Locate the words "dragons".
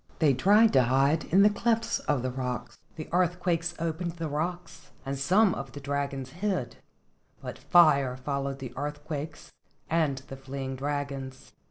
5.79-6.31, 10.75-11.51